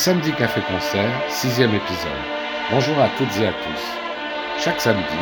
Samedi 0.00 0.32
Café 0.32 0.62
Concert, 0.62 1.12
sixième 1.28 1.74
épisode. 1.74 2.24
Bonjour 2.70 2.98
à 2.98 3.10
toutes 3.18 3.36
et 3.36 3.46
à 3.46 3.52
tous. 3.52 4.62
Chaque 4.64 4.80
samedi, 4.80 5.20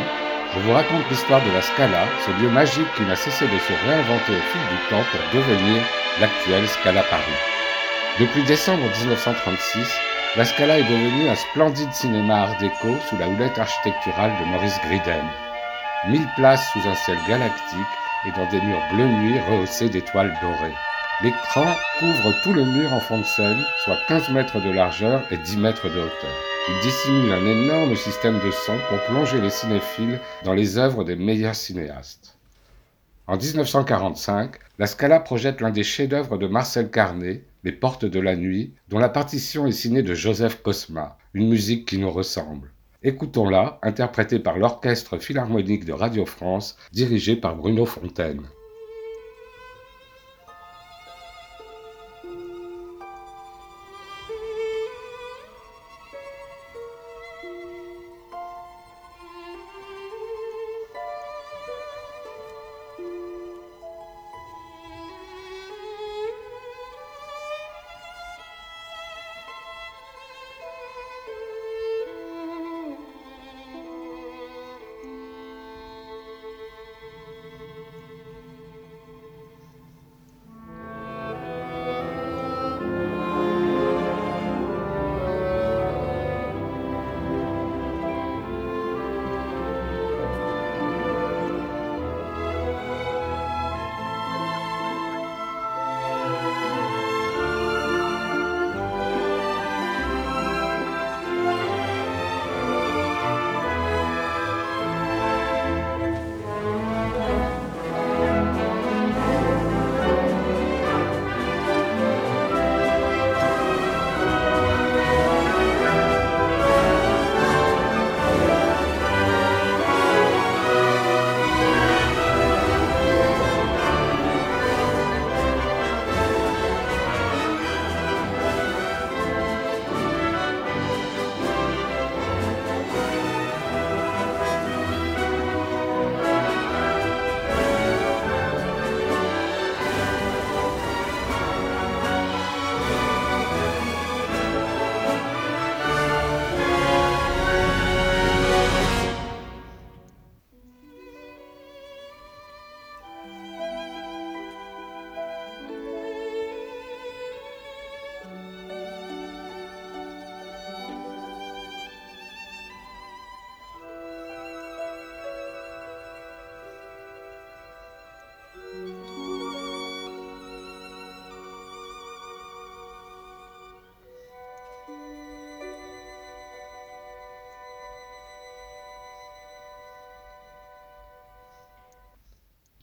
je 0.54 0.60
vous 0.60 0.72
raconte 0.72 1.10
l'histoire 1.10 1.44
de 1.44 1.50
la 1.50 1.62
Scala, 1.62 2.06
ce 2.24 2.30
lieu 2.40 2.48
magique 2.48 2.86
qui 2.96 3.02
n'a 3.02 3.16
cessé 3.16 3.46
de 3.46 3.58
se 3.58 3.72
réinventer 3.84 4.36
au 4.36 4.46
fil 4.52 4.60
du 4.70 4.88
temps 4.88 5.02
pour 5.10 5.40
devenir 5.40 5.82
l'actuelle 6.20 6.68
Scala 6.68 7.02
Paris. 7.10 7.40
Depuis 8.20 8.44
décembre 8.44 8.84
1936, 9.00 9.98
la 10.36 10.44
Scala 10.44 10.78
est 10.78 10.84
devenue 10.84 11.28
un 11.28 11.34
splendide 11.34 11.92
cinéma 11.92 12.42
art 12.42 12.56
déco 12.60 12.94
sous 13.10 13.18
la 13.18 13.26
houlette 13.26 13.58
architecturale 13.58 14.30
de 14.38 14.44
Maurice 14.44 14.78
Griden. 14.84 15.26
Mille 16.06 16.28
places 16.36 16.70
sous 16.72 16.88
un 16.88 16.94
ciel 16.94 17.18
galactique 17.26 17.94
et 18.28 18.30
dans 18.30 18.46
des 18.46 18.60
murs 18.60 18.86
bleu 18.92 19.06
nuit 19.06 19.40
rehaussés 19.40 19.88
d'étoiles 19.88 20.38
dorées. 20.40 20.76
L'écran 21.20 21.74
couvre 21.98 22.32
tout 22.44 22.52
le 22.52 22.64
mur 22.64 22.92
en 22.92 23.00
fond 23.00 23.18
de 23.18 23.24
scène, 23.24 23.64
soit 23.82 23.98
15 24.06 24.30
mètres 24.30 24.60
de 24.60 24.70
largeur 24.70 25.20
et 25.32 25.36
10 25.36 25.56
mètres 25.56 25.88
de 25.88 25.98
hauteur. 25.98 26.30
Il 26.68 26.80
dissimule 26.80 27.32
un 27.32 27.44
énorme 27.44 27.96
système 27.96 28.38
de 28.38 28.52
son 28.52 28.78
pour 28.88 29.00
plonger 29.06 29.40
les 29.40 29.50
cinéphiles 29.50 30.20
dans 30.44 30.54
les 30.54 30.78
œuvres 30.78 31.02
des 31.02 31.16
meilleurs 31.16 31.56
cinéastes. 31.56 32.38
En 33.26 33.36
1945, 33.36 34.58
la 34.78 34.86
Scala 34.86 35.18
projette 35.18 35.60
l'un 35.60 35.70
des 35.70 35.82
chefs-d'œuvre 35.82 36.38
de 36.38 36.46
Marcel 36.46 36.88
Carnet, 36.88 37.42
Les 37.64 37.72
Portes 37.72 38.04
de 38.04 38.20
la 38.20 38.36
Nuit, 38.36 38.74
dont 38.88 39.00
la 39.00 39.08
partition 39.08 39.66
est 39.66 39.72
signée 39.72 40.04
de 40.04 40.14
Joseph 40.14 40.62
Cosma, 40.62 41.18
une 41.34 41.48
musique 41.48 41.88
qui 41.88 41.98
nous 41.98 42.12
ressemble. 42.12 42.70
Écoutons-la, 43.02 43.80
interprétée 43.82 44.38
par 44.38 44.56
l'Orchestre 44.56 45.18
Philharmonique 45.18 45.84
de 45.84 45.92
Radio 45.92 46.24
France, 46.26 46.78
dirigé 46.92 47.34
par 47.34 47.56
Bruno 47.56 47.86
Fontaine. 47.86 48.42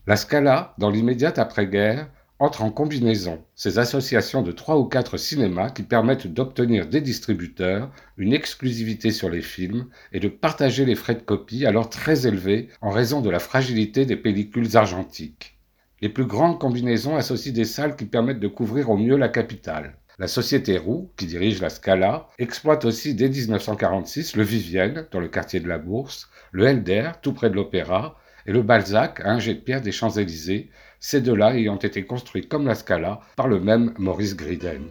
La 0.07 0.17
Scala, 0.17 0.75
dans 0.77 0.91
l'immédiate 0.91 1.39
après-guerre, 1.39 2.07
entre 2.37 2.61
en 2.61 2.69
combinaison, 2.69 3.43
ces 3.55 3.79
associations 3.79 4.43
de 4.43 4.51
trois 4.51 4.77
ou 4.77 4.85
quatre 4.85 5.17
cinémas 5.17 5.71
qui 5.71 5.81
permettent 5.81 6.27
d'obtenir 6.27 6.85
des 6.85 7.01
distributeurs 7.01 7.89
une 8.15 8.31
exclusivité 8.31 9.09
sur 9.09 9.31
les 9.31 9.41
films 9.41 9.87
et 10.11 10.19
de 10.19 10.27
partager 10.27 10.85
les 10.85 10.93
frais 10.93 11.15
de 11.15 11.21
copie 11.21 11.65
alors 11.65 11.89
très 11.89 12.27
élevés 12.27 12.69
en 12.81 12.91
raison 12.91 13.19
de 13.21 13.31
la 13.31 13.39
fragilité 13.39 14.05
des 14.05 14.15
pellicules 14.15 14.77
argentiques. 14.77 15.57
Les 16.01 16.09
plus 16.09 16.25
grandes 16.25 16.59
combinaisons 16.59 17.15
associent 17.15 17.53
des 17.53 17.65
salles 17.65 17.95
qui 17.95 18.05
permettent 18.05 18.39
de 18.39 18.47
couvrir 18.47 18.91
au 18.91 18.97
mieux 18.97 19.17
la 19.17 19.29
capitale. 19.29 19.97
La 20.19 20.27
société 20.27 20.77
Roux, 20.77 21.09
qui 21.17 21.25
dirige 21.25 21.61
la 21.61 21.71
Scala, 21.71 22.27
exploite 22.37 22.85
aussi 22.85 23.15
dès 23.15 23.27
1946 23.27 24.35
le 24.35 24.43
Vivienne, 24.43 25.07
dans 25.11 25.19
le 25.19 25.29
quartier 25.29 25.61
de 25.61 25.67
la 25.67 25.79
Bourse, 25.79 26.29
le 26.51 26.65
Helder, 26.65 27.13
tout 27.23 27.33
près 27.33 27.49
de 27.49 27.55
l'Opéra, 27.55 28.17
et 28.45 28.51
le 28.51 28.61
Balzac 28.61 29.21
un 29.25 29.39
jet 29.39 29.55
de 29.55 29.59
pierre 29.59 29.81
des 29.81 29.91
Champs-Élysées, 29.91 30.69
ces 30.99 31.21
deux-là 31.21 31.55
ayant 31.55 31.77
été 31.77 32.05
construits 32.05 32.47
comme 32.47 32.67
la 32.67 32.75
Scala 32.75 33.19
par 33.35 33.47
le 33.47 33.59
même 33.59 33.93
Maurice 33.97 34.35
Griden. 34.35 34.83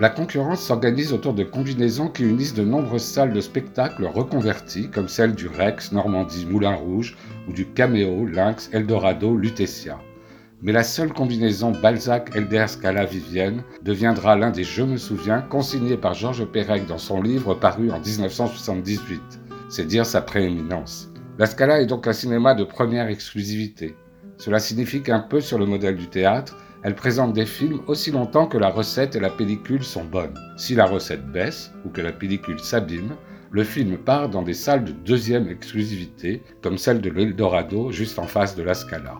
La 0.00 0.08
concurrence 0.08 0.62
s'organise 0.62 1.12
autour 1.12 1.34
de 1.34 1.44
combinaisons 1.44 2.08
qui 2.08 2.24
unissent 2.24 2.54
de 2.54 2.64
nombreuses 2.64 3.04
salles 3.04 3.34
de 3.34 3.40
spectacle 3.42 4.06
reconverties, 4.06 4.88
comme 4.88 5.08
celle 5.08 5.34
du 5.34 5.46
Rex, 5.46 5.92
Normandie, 5.92 6.46
Moulin 6.46 6.74
Rouge, 6.74 7.18
ou 7.46 7.52
du 7.52 7.66
Cameo, 7.66 8.24
Lynx, 8.24 8.70
Eldorado, 8.72 9.36
Lutetia. 9.36 9.98
Mais 10.62 10.72
la 10.72 10.84
seule 10.84 11.12
combinaison 11.12 11.70
Balzac, 11.70 12.34
Elder, 12.34 12.64
Scala, 12.66 13.04
Vivienne 13.04 13.62
deviendra 13.82 14.36
l'un 14.36 14.50
des 14.50 14.64
Je 14.64 14.82
me 14.82 14.96
souviens 14.96 15.42
consigné 15.42 15.98
par 15.98 16.14
Georges 16.14 16.46
Perec 16.46 16.86
dans 16.86 16.98
son 16.98 17.20
livre 17.20 17.54
paru 17.54 17.90
en 17.90 18.00
1978. 18.00 19.20
C'est 19.68 19.86
dire 19.86 20.06
sa 20.06 20.22
prééminence. 20.22 21.09
La 21.40 21.46
Scala 21.46 21.80
est 21.80 21.86
donc 21.86 22.06
un 22.06 22.12
cinéma 22.12 22.54
de 22.54 22.64
première 22.64 23.08
exclusivité. 23.08 23.96
Cela 24.36 24.58
signifie 24.58 25.00
qu'un 25.00 25.20
peu 25.20 25.40
sur 25.40 25.58
le 25.58 25.64
modèle 25.64 25.96
du 25.96 26.06
théâtre, 26.06 26.54
elle 26.82 26.94
présente 26.94 27.32
des 27.32 27.46
films 27.46 27.80
aussi 27.86 28.10
longtemps 28.10 28.46
que 28.46 28.58
la 28.58 28.68
recette 28.68 29.16
et 29.16 29.20
la 29.20 29.30
pellicule 29.30 29.82
sont 29.82 30.04
bonnes. 30.04 30.38
Si 30.58 30.74
la 30.74 30.84
recette 30.84 31.26
baisse 31.32 31.72
ou 31.86 31.88
que 31.88 32.02
la 32.02 32.12
pellicule 32.12 32.60
s'abîme, 32.60 33.16
le 33.50 33.64
film 33.64 33.96
part 33.96 34.28
dans 34.28 34.42
des 34.42 34.52
salles 34.52 34.84
de 34.84 34.92
deuxième 34.92 35.48
exclusivité, 35.48 36.42
comme 36.62 36.76
celle 36.76 37.00
de 37.00 37.08
l'Eldorado 37.08 37.90
juste 37.90 38.18
en 38.18 38.26
face 38.26 38.54
de 38.54 38.62
la 38.62 38.74
Scala. 38.74 39.14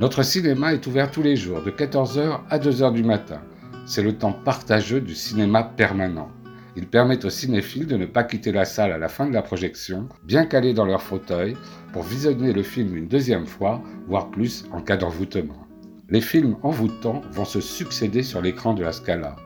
Notre 0.00 0.22
cinéma 0.22 0.72
est 0.72 0.86
ouvert 0.86 1.10
tous 1.10 1.22
les 1.22 1.36
jours, 1.36 1.62
de 1.62 1.70
14h 1.70 2.40
à 2.48 2.58
2h 2.58 2.94
du 2.94 3.04
matin. 3.04 3.42
C'est 3.84 4.02
le 4.02 4.16
temps 4.16 4.32
partageux 4.32 5.02
du 5.02 5.14
cinéma 5.14 5.64
permanent. 5.64 6.30
Il 6.74 6.86
permet 6.86 7.24
aux 7.24 7.30
cinéphiles 7.30 7.86
de 7.86 7.96
ne 7.96 8.06
pas 8.06 8.24
quitter 8.24 8.50
la 8.50 8.64
salle 8.64 8.92
à 8.92 8.98
la 8.98 9.08
fin 9.08 9.26
de 9.26 9.34
la 9.34 9.42
projection, 9.42 10.08
bien 10.24 10.46
calés 10.46 10.72
dans 10.72 10.86
leur 10.86 11.02
fauteuil, 11.02 11.54
pour 11.92 12.02
visionner 12.02 12.52
le 12.52 12.62
film 12.62 12.96
une 12.96 13.08
deuxième 13.08 13.46
fois, 13.46 13.82
voire 14.06 14.30
plus 14.30 14.64
en 14.72 14.80
cas 14.80 14.96
d'envoûtement. 14.96 15.66
Les 16.08 16.22
films 16.22 16.56
envoûtants 16.62 17.22
vont 17.30 17.44
se 17.44 17.60
succéder 17.60 18.22
sur 18.22 18.40
l'écran 18.40 18.72
de 18.72 18.82
la 18.82 18.92
Scala. 18.92 19.36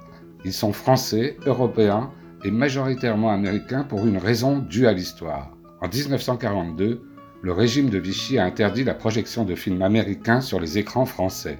Ils 0.44 0.52
sont 0.52 0.72
français, 0.72 1.36
européens 1.46 2.10
et 2.44 2.52
majoritairement 2.52 3.30
américains 3.30 3.82
pour 3.82 4.06
une 4.06 4.18
raison 4.18 4.58
due 4.58 4.86
à 4.86 4.92
l'histoire. 4.92 5.56
En 5.80 5.88
1942, 5.88 7.02
le 7.42 7.52
régime 7.52 7.90
de 7.90 7.98
Vichy 7.98 8.38
a 8.38 8.44
interdit 8.44 8.84
la 8.84 8.94
projection 8.94 9.44
de 9.44 9.54
films 9.54 9.82
américains 9.82 10.40
sur 10.40 10.60
les 10.60 10.78
écrans 10.78 11.06
français. 11.06 11.58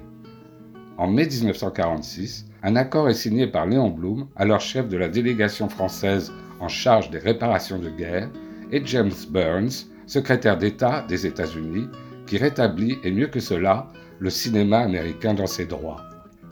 En 0.97 1.07
mai 1.07 1.27
1946, 1.27 2.45
Un 2.67 2.75
accord 2.75 3.07
est 3.07 3.13
signé 3.13 3.47
par 3.47 3.65
Léon 3.65 3.89
Blum, 3.89 4.27
alors 4.35 4.59
chef 4.59 4.89
de 4.89 4.97
la 4.97 5.07
délégation 5.07 5.69
française 5.69 6.33
en 6.59 6.67
charge 6.67 7.09
des 7.09 7.17
réparations 7.17 7.79
de 7.79 7.89
guerre, 7.89 8.29
et 8.73 8.81
James 8.83 9.13
Burns, 9.29 9.85
secrétaire 10.05 10.57
d'État 10.57 11.05
des 11.07 11.25
États-Unis, 11.25 11.87
qui 12.25 12.37
rétablit, 12.37 12.97
et 13.05 13.11
mieux 13.11 13.27
que 13.27 13.39
cela, 13.39 13.87
le 14.19 14.29
cinéma 14.29 14.79
américain 14.79 15.33
dans 15.33 15.47
ses 15.47 15.65
droits. 15.65 16.03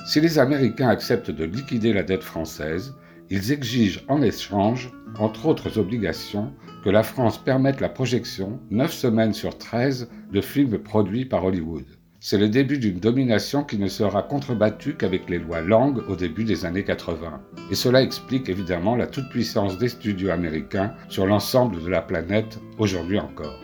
Si 0.05 0.21
les 0.21 0.39
Américains 0.39 0.87
acceptent 0.87 1.31
de 1.31 1.43
liquider 1.43 1.91
la 1.91 2.03
dette 2.03 2.23
française, 2.23 2.95
ils 3.29 3.51
exigent 3.51 4.05
en 4.07 4.21
échange, 4.21 4.93
entre 5.19 5.47
autres 5.47 5.77
obligations, 5.77 6.53
que 6.85 6.89
la 6.89 7.03
France 7.03 7.43
permette 7.43 7.81
la 7.81 7.89
projection, 7.89 8.61
9 8.71 8.93
semaines 8.93 9.33
sur 9.33 9.57
13, 9.57 10.09
de 10.31 10.39
films 10.39 10.77
produits 10.77 11.25
par 11.25 11.43
Hollywood. 11.43 11.83
C'est 12.27 12.39
le 12.39 12.49
début 12.49 12.79
d'une 12.79 12.97
domination 12.97 13.63
qui 13.63 13.77
ne 13.77 13.87
sera 13.87 14.23
contrebattue 14.23 14.95
qu'avec 14.95 15.29
les 15.29 15.37
lois 15.37 15.61
Lang 15.61 15.99
au 16.09 16.15
début 16.15 16.43
des 16.43 16.65
années 16.65 16.83
80. 16.83 17.39
Et 17.69 17.75
cela 17.75 18.01
explique 18.01 18.49
évidemment 18.49 18.95
la 18.95 19.05
toute-puissance 19.05 19.77
des 19.77 19.89
studios 19.89 20.31
américains 20.31 20.95
sur 21.07 21.27
l'ensemble 21.27 21.83
de 21.83 21.87
la 21.87 22.01
planète 22.01 22.59
aujourd'hui 22.79 23.19
encore. 23.19 23.59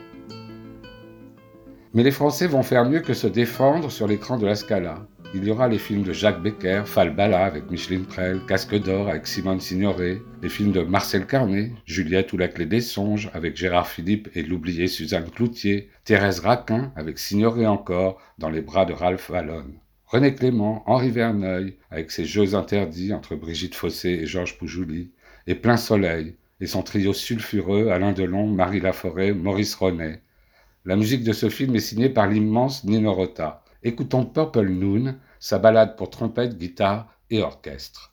Mais 1.95 2.03
les 2.03 2.11
Français 2.11 2.45
vont 2.45 2.61
faire 2.61 2.85
mieux 2.85 2.99
que 2.99 3.15
se 3.15 3.25
défendre 3.25 3.89
sur 3.89 4.07
l'écran 4.07 4.37
de 4.37 4.45
la 4.45 4.53
Scala. 4.53 5.07
Il 5.33 5.45
y 5.45 5.49
aura 5.49 5.69
les 5.69 5.77
films 5.77 6.03
de 6.03 6.11
Jacques 6.11 6.43
Becker, 6.43 6.83
Falbala 6.85 7.45
avec 7.45 7.71
Micheline 7.71 8.03
Prel, 8.03 8.41
Casque 8.47 8.75
d'or 8.75 9.07
avec 9.07 9.25
Simone 9.25 9.61
Signoret, 9.61 10.21
les 10.41 10.49
films 10.49 10.73
de 10.73 10.81
Marcel 10.81 11.25
Carnet, 11.25 11.71
Juliette 11.85 12.33
ou 12.33 12.37
la 12.37 12.49
clé 12.49 12.65
des 12.65 12.81
songes 12.81 13.31
avec 13.33 13.55
Gérard 13.55 13.87
Philippe 13.87 14.27
et 14.35 14.43
l'oubliée 14.43 14.87
Suzanne 14.87 15.29
Cloutier, 15.29 15.89
Thérèse 16.03 16.41
Raquin 16.41 16.91
avec 16.97 17.17
Signoret 17.17 17.65
encore 17.65 18.19
dans 18.39 18.49
les 18.49 18.59
bras 18.59 18.83
de 18.83 18.91
Ralph 18.91 19.29
Wallon. 19.29 19.67
René 20.05 20.35
Clément, 20.35 20.83
Henri 20.85 21.11
Verneuil 21.11 21.77
avec 21.91 22.11
ses 22.11 22.25
jeux 22.25 22.53
interdits 22.53 23.13
entre 23.13 23.37
Brigitte 23.37 23.75
Fossé 23.75 24.09
et 24.09 24.25
Georges 24.25 24.57
Poujouli, 24.57 25.11
et 25.47 25.55
Plein 25.55 25.77
Soleil 25.77 26.35
et 26.59 26.67
son 26.67 26.83
trio 26.83 27.13
sulfureux 27.13 27.87
Alain 27.87 28.11
Delon, 28.11 28.47
Marie 28.47 28.81
Laforêt, 28.81 29.31
Maurice 29.31 29.75
Ronet. 29.75 30.21
La 30.83 30.97
musique 30.97 31.23
de 31.23 31.31
ce 31.31 31.47
film 31.47 31.73
est 31.77 31.79
signée 31.79 32.09
par 32.09 32.27
l'immense 32.27 32.83
Nino 32.83 33.13
Rota. 33.13 33.63
Écoutons 33.83 34.25
Purple 34.25 34.67
Noon, 34.69 35.19
sa 35.39 35.57
balade 35.57 35.95
pour 35.97 36.11
trompette, 36.11 36.55
guitare 36.55 37.11
et 37.31 37.41
orchestre. 37.41 38.10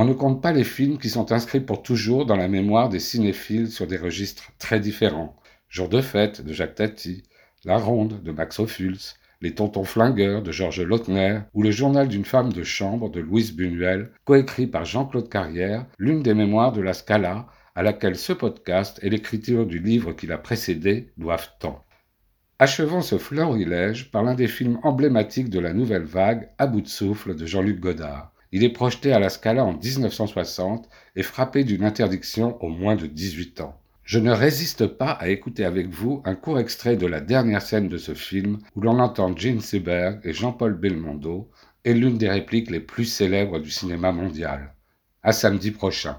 On 0.00 0.06
ne 0.06 0.14
compte 0.14 0.40
pas 0.40 0.52
les 0.52 0.64
films 0.64 0.96
qui 0.96 1.10
sont 1.10 1.30
inscrits 1.30 1.60
pour 1.60 1.82
toujours 1.82 2.24
dans 2.24 2.36
la 2.36 2.48
mémoire 2.48 2.88
des 2.88 3.00
cinéphiles 3.00 3.70
sur 3.70 3.86
des 3.86 3.98
registres 3.98 4.50
très 4.58 4.80
différents. 4.80 5.36
Jour 5.68 5.90
de 5.90 6.00
fête 6.00 6.40
de 6.40 6.54
Jacques 6.54 6.76
Tati, 6.76 7.24
La 7.66 7.76
Ronde 7.76 8.22
de 8.22 8.32
Max 8.32 8.58
Ophuls, 8.60 8.96
Les 9.42 9.54
Tontons 9.54 9.84
Flingueurs 9.84 10.42
de 10.42 10.52
Georges 10.52 10.80
Lautner 10.80 11.40
ou 11.52 11.62
Le 11.62 11.70
Journal 11.70 12.08
d'une 12.08 12.24
femme 12.24 12.50
de 12.50 12.62
chambre 12.62 13.10
de 13.10 13.20
Louise 13.20 13.54
Buñuel, 13.54 14.10
coécrit 14.24 14.66
par 14.66 14.86
Jean-Claude 14.86 15.28
Carrière, 15.28 15.84
l'une 15.98 16.22
des 16.22 16.32
mémoires 16.32 16.72
de 16.72 16.80
la 16.80 16.94
Scala 16.94 17.46
à 17.74 17.82
laquelle 17.82 18.16
ce 18.16 18.32
podcast 18.32 19.00
et 19.02 19.10
l'écriture 19.10 19.66
du 19.66 19.80
livre 19.80 20.14
qui 20.14 20.26
l'a 20.26 20.38
précédé 20.38 21.12
doivent 21.18 21.50
tant. 21.60 21.84
Achevons 22.58 23.02
ce 23.02 23.18
florilège 23.18 24.10
par 24.10 24.22
l'un 24.22 24.34
des 24.34 24.48
films 24.48 24.78
emblématiques 24.82 25.50
de 25.50 25.60
la 25.60 25.74
nouvelle 25.74 26.04
vague, 26.04 26.48
À 26.56 26.66
bout 26.66 26.80
de 26.80 26.88
souffle 26.88 27.36
de 27.36 27.44
Jean-Luc 27.44 27.80
Godard. 27.80 28.32
Il 28.52 28.64
est 28.64 28.70
projeté 28.70 29.12
à 29.12 29.18
la 29.18 29.28
Scala 29.28 29.64
en 29.64 29.74
1960 29.74 30.88
et 31.16 31.22
frappé 31.22 31.64
d'une 31.64 31.84
interdiction 31.84 32.60
au 32.62 32.68
moins 32.68 32.96
de 32.96 33.06
18 33.06 33.60
ans. 33.60 33.80
Je 34.02 34.18
ne 34.18 34.32
résiste 34.32 34.86
pas 34.86 35.12
à 35.12 35.28
écouter 35.28 35.64
avec 35.64 35.88
vous 35.88 36.20
un 36.24 36.34
court 36.34 36.58
extrait 36.58 36.96
de 36.96 37.06
la 37.06 37.20
dernière 37.20 37.62
scène 37.62 37.88
de 37.88 37.96
ce 37.96 38.14
film 38.14 38.58
où 38.74 38.80
l'on 38.80 38.98
entend 38.98 39.36
Gene 39.36 39.60
Seberg 39.60 40.20
et 40.24 40.32
Jean-Paul 40.32 40.74
Belmondo 40.74 41.48
et 41.84 41.94
l'une 41.94 42.18
des 42.18 42.28
répliques 42.28 42.70
les 42.70 42.80
plus 42.80 43.04
célèbres 43.04 43.60
du 43.60 43.70
cinéma 43.70 44.10
mondial. 44.10 44.74
À 45.22 45.32
samedi 45.32 45.70
prochain. 45.70 46.18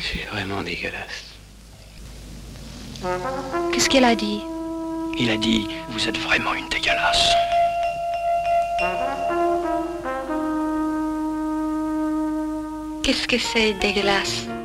C'est 0.00 0.26
vraiment 0.30 0.62
dégueulasse. 0.62 1.34
Qu'est-ce 3.72 3.90
qu'elle 3.90 4.04
a 4.04 4.14
dit? 4.14 4.40
Il 5.18 5.28
a 5.28 5.36
dit 5.36 5.66
Vous 5.90 6.08
êtes 6.08 6.16
vraiment 6.16 6.54
une 6.54 6.68
dégueulasse. 6.70 7.32
Qu'est-ce 13.02 13.26
que 13.26 13.36
c'est 13.36 13.72
dégueulasse? 13.74 14.52